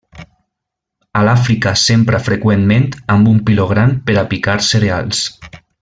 [1.19, 5.23] A l'Àfrica s'empra freqüentment amb un piló gran per a picar cereals.